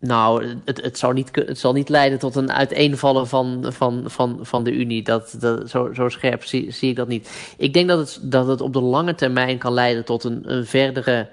[0.00, 4.38] Nou, het, het, zou niet, het zal niet leiden tot een uiteenvallen van, van, van,
[4.42, 5.02] van de Unie.
[5.02, 7.54] Dat, dat, zo, zo scherp zie, zie ik dat niet.
[7.56, 10.66] Ik denk dat het, dat het op de lange termijn kan leiden tot een, een
[10.66, 11.28] verdere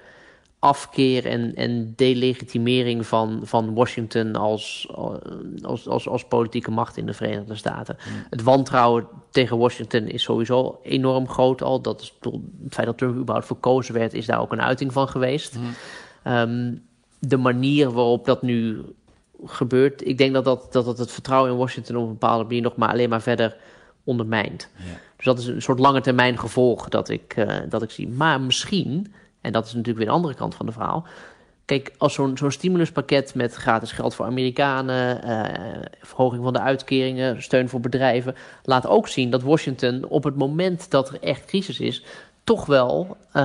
[0.59, 4.87] afkeer en, en delegitimering van, van Washington als,
[5.61, 7.97] als, als, als politieke macht in de Verenigde Staten.
[7.99, 8.25] Mm.
[8.29, 11.81] Het wantrouwen tegen Washington is sowieso enorm groot al.
[11.81, 12.13] Dat is,
[12.63, 15.55] het feit dat Trump überhaupt verkozen werd, is daar ook een uiting van geweest.
[15.55, 16.33] Mm.
[16.33, 16.83] Um,
[17.19, 18.81] de manier waarop dat nu
[19.45, 22.61] gebeurt, ik denk dat dat, dat, dat het vertrouwen in Washington op een bepaalde manier
[22.61, 23.55] nog maar alleen maar verder
[24.03, 24.69] ondermijnt.
[24.75, 24.83] Ja.
[25.15, 28.07] Dus dat is een soort lange termijn gevolg dat ik, uh, dat ik zie.
[28.07, 31.07] Maar misschien, en dat is natuurlijk weer de andere kant van de verhaal.
[31.65, 37.43] Kijk, als zo'n zo'n stimuluspakket met gratis geld voor Amerikanen, uh, verhoging van de uitkeringen,
[37.43, 41.79] steun voor bedrijven, laat ook zien dat Washington op het moment dat er echt crisis
[41.79, 42.03] is,
[42.45, 43.43] toch wel uh,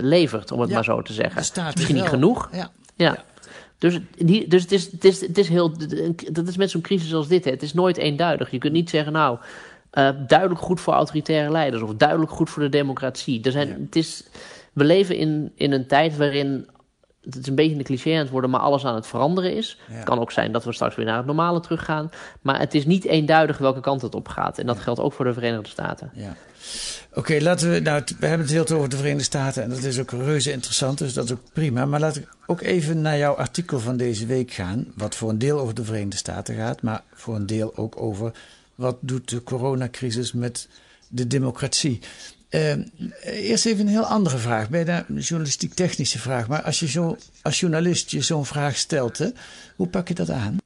[0.00, 1.64] levert, om het ja, maar zo te zeggen.
[1.74, 2.48] Misschien niet genoeg.
[2.52, 2.70] Ja.
[2.96, 3.24] ja.
[3.78, 5.72] Dus, die, dus het, is, het, is, het is heel.
[6.32, 7.44] Dat is met zo'n crisis als dit.
[7.44, 7.50] Hè.
[7.50, 8.50] Het is nooit eenduidig.
[8.50, 9.38] Je kunt niet zeggen, nou.
[9.92, 13.42] Uh, duidelijk goed voor autoritaire leiders of duidelijk goed voor de democratie.
[13.42, 13.74] Er zijn, ja.
[13.84, 14.24] het is,
[14.72, 16.68] we leven in, in een tijd waarin
[17.24, 19.78] het is een beetje een cliché aan het worden, maar alles aan het veranderen is.
[19.88, 19.94] Ja.
[19.94, 22.10] Het kan ook zijn dat we straks weer naar het normale teruggaan.
[22.40, 24.58] Maar het is niet eenduidig welke kant het op gaat.
[24.58, 26.10] En dat geldt ook voor de Verenigde Staten.
[26.14, 26.36] Ja.
[27.14, 27.80] Oké, laten we.
[27.80, 30.52] Nou, we hebben het heel veel over de Verenigde Staten en dat is ook reuze
[30.52, 31.86] interessant, dus dat is ook prima.
[31.86, 35.38] Maar laten we ook even naar jouw artikel van deze week gaan, wat voor een
[35.38, 38.32] deel over de Verenigde Staten gaat, maar voor een deel ook over
[38.74, 40.68] wat doet de coronacrisis met
[41.08, 42.00] de democratie.
[42.54, 46.48] Eh, eerst even een heel andere vraag, bijna een journalistiek-technische vraag.
[46.48, 49.28] Maar als je zo, als journalist je zo'n vraag stelt, hè,
[49.76, 50.56] hoe pak je dat aan?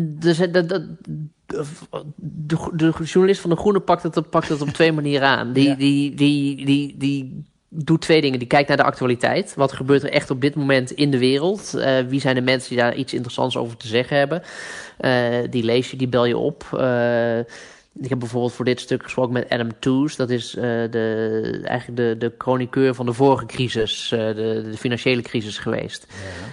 [0.00, 1.64] Dus dat, dat, de,
[2.16, 5.52] de, de journalist van De Groene pakt het, op- pakt het op twee manieren aan.
[5.52, 8.38] Die, die, die, die, die doet twee dingen.
[8.38, 9.54] Die kijkt naar de actualiteit.
[9.54, 11.74] Wat gebeurt er echt op dit moment in de wereld?
[11.74, 14.42] Eh, wie zijn de mensen die daar iets interessants over te zeggen hebben?
[14.98, 16.64] Eh, die lees je, die bel je op.
[16.72, 17.38] Eh,
[18.00, 20.16] ik heb bijvoorbeeld voor dit stuk gesproken met Adam Tooze.
[20.16, 24.76] Dat is eh, de, eigenlijk de, de chroniqueur van de vorige crisis, eh, de, de
[24.76, 26.06] financiële crisis geweest.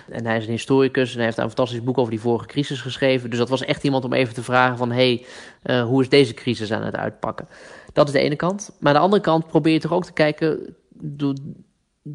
[0.10, 2.82] En hij is een historicus en hij heeft een fantastisch boek over die vorige crisis
[2.82, 3.30] geschreven.
[3.30, 4.92] Dus dat was echt iemand om even te vragen van...
[4.92, 5.26] hé, hey,
[5.62, 7.48] eh, hoe is deze crisis aan het uitpakken?
[7.94, 8.72] Dat is de ene kant.
[8.80, 10.76] Maar aan de andere kant probeer je toch ook te kijken...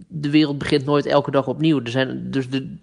[0.09, 1.81] de wereld begint nooit elke dag opnieuw.
[1.83, 2.77] Er, zijn, dus de,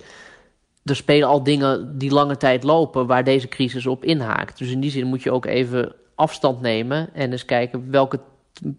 [0.84, 3.08] er spelen al dingen die lange tijd lopen...
[3.08, 4.58] waar deze crisis op inhaakt.
[4.58, 7.13] Dus in die zin moet je ook even afstand nemen...
[7.13, 8.19] en eens kijken welke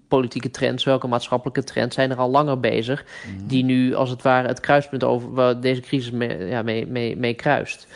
[0.09, 3.05] politieke trends, welke maatschappelijke trends zijn er al langer bezig,
[3.47, 7.16] die nu als het ware het kruispunt over waar deze crisis mee, ja, mee, mee,
[7.16, 7.87] mee kruist.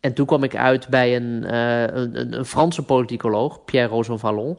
[0.00, 4.58] En toen kwam ik uit bij een, eh, een, een, een Franse politicoloog, Pierre Rosanvallon,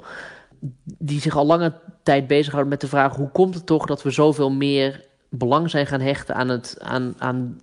[0.84, 4.12] die zich al lange tijd bezighoudt met de vraag hoe komt het toch dat we
[4.12, 7.60] zoveel meer belang zijn gaan hechten aan, het, aan, aan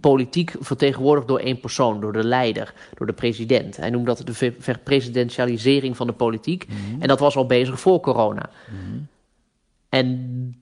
[0.00, 3.76] politiek vertegenwoordigd door één persoon, door de leider, door de president.
[3.76, 6.66] Hij noemt dat de ver- verpresidentialisering van de politiek.
[6.98, 8.50] En dat was al bezig voor corona.
[9.88, 10.54] En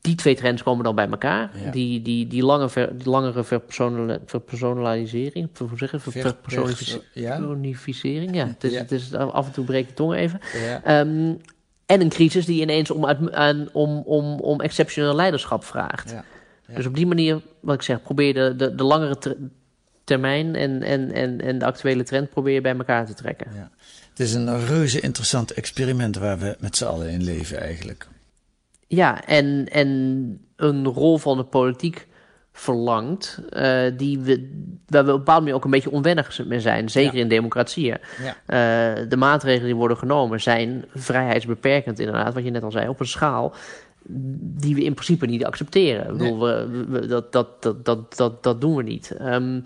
[0.00, 1.50] die twee trends komen dan bij elkaar.
[1.64, 1.70] Ja.
[1.70, 6.20] Die, die, die, lange ver- die langere verpersonali- verpersonalisering, ver- hoe zeg je, ver- Ver-
[6.22, 8.46] verpersonifici- ja.
[8.46, 8.78] het is, Ja.
[8.78, 10.40] Het is, af en toe breekt de tong even.
[10.84, 11.34] Ehm,
[11.86, 16.10] en een crisis die ineens om, uit- aan, om, om, om exceptioneel leiderschap vraagt.
[16.10, 16.24] Ja.
[16.68, 16.74] Ja.
[16.74, 19.36] Dus op die manier, wat ik zeg, probeer de, de, de langere ter-
[20.04, 23.46] termijn en, en, en, en de actuele trend probeer je bij elkaar te trekken.
[23.54, 23.70] Ja.
[24.10, 28.06] Het is een reuze interessant experiment waar we met z'n allen in leven eigenlijk.
[28.86, 29.88] Ja, en, en
[30.56, 32.06] een rol van de politiek
[32.52, 34.50] verlangt, eh, die we,
[34.86, 37.20] waar we op een bepaalde manier ook een beetje onwennig mee zijn, zeker Ja.
[37.20, 37.98] in democratieën.
[38.22, 38.36] Ja.
[38.46, 43.00] Eh, de maatregelen die worden genomen zijn vrijheidsbeperkend, inderdaad, wat je net al zei, op
[43.00, 43.54] een schaal
[44.40, 46.06] die we in principe niet accepteren.
[46.12, 49.10] Ik bedoel, we, we- dat, dat, dat, dat, dat, dat doen we niet.
[49.10, 49.60] Ehm,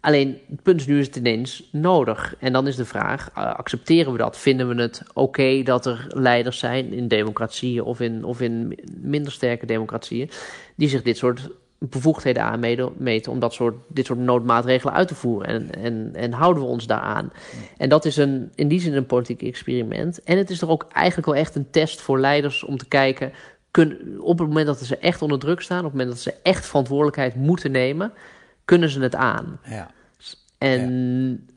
[0.00, 2.34] alleen, het punt is nu is het ineens nodig.
[2.38, 4.38] En dan is de vraag, eh, accepteren we dat?
[4.38, 9.32] Vinden we het oké dat er leiders zijn in democratieën of in, of in minder
[9.32, 10.30] sterke democratieën,
[10.76, 15.48] die zich dit soort bevoegdheden aanmeten om dat soort, dit soort noodmaatregelen uit te voeren.
[15.48, 17.32] En, en, en houden we ons daaraan?
[17.76, 20.22] En dat is een, in die zin een politiek experiment.
[20.22, 23.32] En het is er ook eigenlijk wel echt een test voor leiders om te kijken...
[23.72, 25.78] Kun, op het moment dat ze echt onder druk staan...
[25.78, 28.12] op het moment dat ze echt verantwoordelijkheid moeten nemen...
[28.64, 29.60] kunnen ze het aan.
[29.64, 29.90] Ja.
[30.58, 31.48] En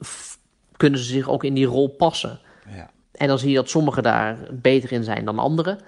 [0.77, 2.39] kunnen ze zich ook in die rol passen.
[2.75, 2.91] Ja.
[3.11, 5.79] En dan zie je dat sommigen daar beter in zijn dan anderen.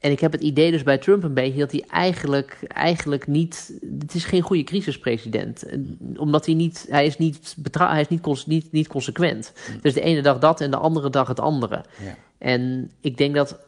[0.00, 3.78] En ik heb het idee dus bij Trump een beetje dat hij eigenlijk, eigenlijk niet.
[3.98, 5.62] Het is geen goede crisispresident.
[5.62, 6.86] En Omdat hij niet.
[6.88, 9.52] Hij is niet, hij is niet, niet, niet consequent.
[9.80, 11.84] Dus de ene dag dat en de andere dag het andere.
[12.04, 12.16] Ja.
[12.38, 13.58] En ik denk dat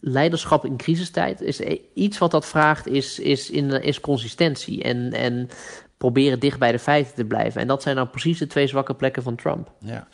[0.00, 4.82] leiderschap in crisistijd is e- iets wat dat vraagt, is, is, in, is consistentie.
[4.82, 5.48] En, en
[5.96, 7.60] proberen dicht bij de feiten te blijven.
[7.60, 9.72] En dat zijn nou precies de twee zwakke plekken van Trump.
[9.78, 10.08] Ja.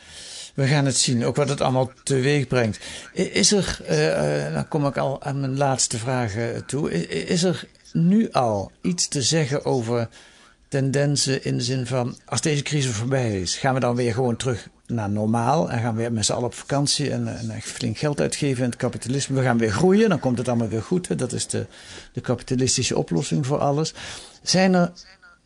[0.55, 2.81] We gaan het zien, ook wat het allemaal teweeg brengt.
[3.13, 7.09] Is er, eh, eh, dan kom ik al aan mijn laatste vragen toe.
[7.27, 10.09] Is er nu al iets te zeggen over
[10.77, 14.37] tendensen in de zin van, als deze crisis voorbij is, gaan we dan weer gewoon
[14.37, 17.99] terug naar normaal en gaan we met z'n allen op vakantie en, en echt flink
[17.99, 19.37] geld uitgeven in het kapitalisme.
[19.37, 21.19] We gaan weer groeien, dan komt het allemaal weer goed.
[21.19, 21.67] Dat is de,
[22.13, 23.95] de kapitalistische oplossing voor alles.
[24.43, 24.93] Zijn er,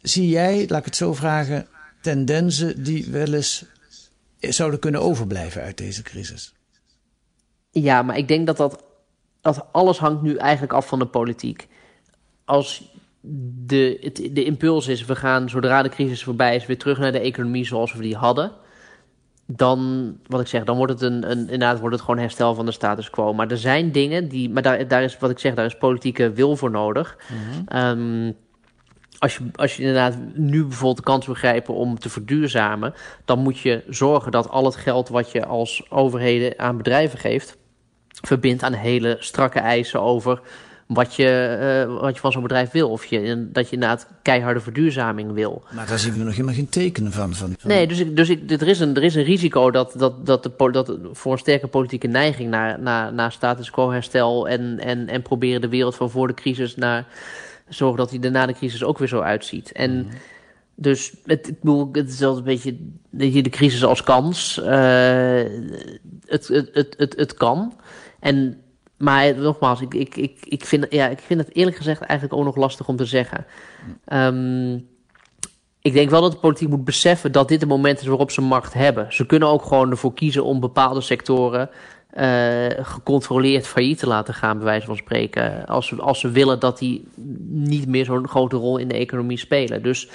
[0.02, 1.66] zie jij, laat ik het zo vragen,
[2.00, 3.64] tendensen die wel eens
[4.40, 6.54] zouden kunnen overblijven uit deze crisis?
[7.70, 8.84] Ja, maar ik denk dat, dat,
[9.40, 11.68] dat alles hangt nu eigenlijk af van de politiek.
[12.44, 12.90] Als
[13.22, 17.12] de, het, de impuls is, we gaan zodra de crisis voorbij is weer terug naar
[17.12, 18.52] de economie zoals we die hadden.
[19.46, 22.66] Dan, wat ik zeg, dan wordt het een, een, inderdaad wordt het gewoon herstel van
[22.66, 23.32] de status quo.
[23.32, 26.32] Maar er zijn dingen die, maar daar, daar is, wat ik zeg, daar is politieke
[26.32, 27.18] wil voor nodig.
[27.66, 28.32] Ehm,
[29.18, 33.38] als je, als je inderdaad nu bijvoorbeeld de kans wil grijpen om te verduurzamen, dan
[33.38, 37.56] moet je zorgen dat al het geld wat je als overheden aan bedrijven geeft,
[38.08, 40.40] verbindt aan hele strakke eisen over
[40.92, 42.90] wat je, uh, wat je van zo'n bedrijf wil.
[42.90, 45.62] Of je, dat je inderdaad keiharde verduurzaming wil.
[45.70, 47.34] Maar daar zien we nog helemaal geen tekenen van.
[47.34, 47.70] van, van...
[47.70, 50.42] Nee, dus, ik, dus ik, er, is een, er is een risico dat, dat, dat,
[50.42, 55.08] de, dat voor een sterke politieke neiging naar, naar, naar status quo herstel en, en,
[55.08, 57.06] en proberen de wereld van voor de crisis naar
[57.68, 59.72] zorgen dat hij er na de crisis ook weer zo uitziet.
[59.72, 60.08] En mm.
[60.74, 62.76] dus het, ik bedoel, het is wel een beetje
[63.10, 64.58] de, de crisis als kans.
[64.58, 64.66] Uh,
[66.26, 67.74] het, het, het, het, het kan.
[68.20, 68.60] En
[69.00, 72.44] maar nogmaals, ik, ik, ik, ik, vind, ja, ik vind het eerlijk gezegd eigenlijk ook
[72.44, 73.46] nog lastig om te zeggen.
[74.12, 74.88] Um,
[75.82, 78.40] ik denk wel dat de politiek moet beseffen dat dit de moment is waarop ze
[78.40, 79.12] macht hebben.
[79.12, 81.70] Ze kunnen ook gewoon ervoor kiezen om bepaalde sectoren
[82.14, 85.66] uh, gecontroleerd failliet te laten gaan, bij wijze van spreken.
[85.66, 87.08] Als als ze willen dat die
[87.48, 89.82] niet meer zo'n grote rol in de economie spelen.
[89.82, 90.08] Dus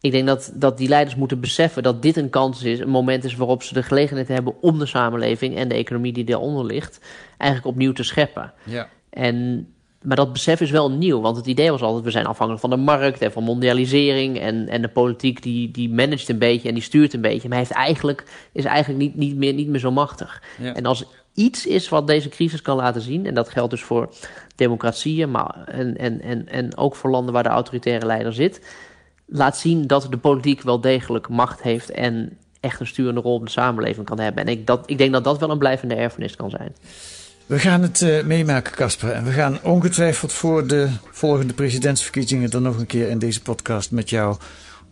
[0.00, 3.24] ik denk dat, dat die leiders moeten beseffen dat dit een kans is, een moment
[3.24, 7.00] is waarop ze de gelegenheid hebben om de samenleving en de economie die daaronder ligt,
[7.36, 8.52] eigenlijk opnieuw te scheppen.
[8.64, 8.88] Ja.
[9.10, 9.68] En,
[10.02, 12.78] maar dat besef is wel nieuw, want het idee was altijd, we zijn afhankelijk van
[12.78, 16.74] de markt en van mondialisering en, en de politiek die, die managt een beetje en
[16.74, 19.90] die stuurt een beetje, maar heeft eigenlijk, is eigenlijk niet, niet, meer, niet meer zo
[19.90, 20.42] machtig.
[20.58, 20.74] Ja.
[20.74, 24.14] En als iets is wat deze crisis kan laten zien, en dat geldt dus voor
[24.56, 28.60] democratieën, maar en, en, en, en ook voor landen waar de autoritaire leider zit,
[29.30, 33.44] laat zien dat de politiek wel degelijk macht heeft en echt een sturende rol in
[33.44, 34.44] de samenleving kan hebben.
[34.44, 36.74] En ik, dat, ik denk dat dat wel een blijvende erfenis kan zijn.
[37.46, 39.10] We gaan het uh, meemaken, Casper.
[39.10, 43.90] En we gaan ongetwijfeld voor de volgende presidentsverkiezingen er nog een keer in deze podcast
[43.90, 44.36] met jou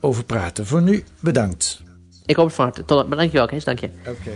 [0.01, 0.66] over praten.
[0.66, 1.83] Voor nu, bedankt.
[2.27, 2.85] Ik hoop het van harte.
[2.85, 3.64] Tot, dankjewel, Kees.
[3.64, 3.90] Dank je.
[4.07, 4.31] Oké.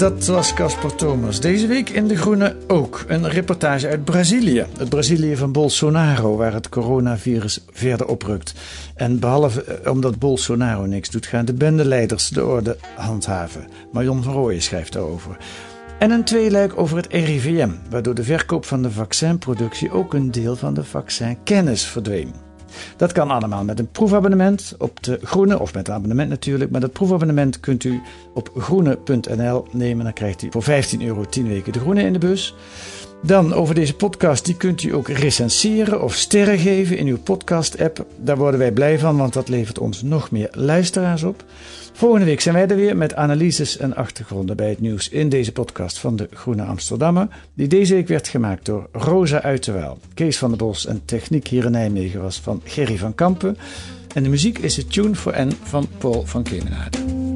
[0.00, 1.40] Dat was Casper Thomas.
[1.40, 4.66] Deze week in De Groene ook een reportage uit Brazilië.
[4.78, 8.54] Het Brazilië van Bolsonaro, waar het coronavirus verder oprukt.
[8.94, 13.66] En behalve eh, omdat Bolsonaro niks doet, gaan de bendeleiders de orde handhaven.
[13.92, 15.36] Marion van Rooyen schrijft daarover.
[15.98, 20.56] En een tweeluik over het RIVM, waardoor de verkoop van de vaccinproductie ook een deel
[20.56, 22.49] van de vaccinkennis verdween.
[22.96, 26.70] Dat kan allemaal met een proefabonnement op de Groene, of met een abonnement natuurlijk.
[26.70, 28.00] Maar dat proefabonnement kunt u
[28.34, 30.04] op groene.nl nemen.
[30.04, 32.54] Dan krijgt u voor 15 euro 10 weken de Groene in de bus.
[33.22, 38.06] Dan over deze podcast, die kunt u ook recenseren of sterren geven in uw podcast-app.
[38.16, 41.44] Daar worden wij blij van, want dat levert ons nog meer luisteraars op.
[41.92, 45.52] Volgende week zijn wij er weer met analyses en achtergronden bij het nieuws in deze
[45.52, 50.48] podcast van de Groene Amsterdammer, die deze week werd gemaakt door Rosa Uiterwaal, Kees van
[50.48, 53.56] der Bos en techniek hier in Nijmegen was van Gerry van Kampen.
[54.14, 57.29] En de muziek is het Tune for N van Paul van Kemenade.